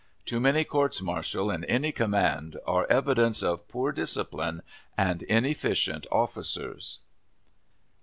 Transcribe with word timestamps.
Too 0.25 0.39
many 0.39 0.63
courts 0.63 0.99
martial 0.99 1.51
in 1.51 1.63
any 1.65 1.91
command 1.91 2.57
are 2.65 2.87
evidence 2.89 3.43
of 3.43 3.67
poor 3.67 3.91
discipline 3.91 4.63
and 4.97 5.21
inefficient 5.21 6.07
officers. 6.11 6.97